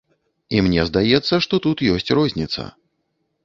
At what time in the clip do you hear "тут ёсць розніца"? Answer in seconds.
1.67-2.69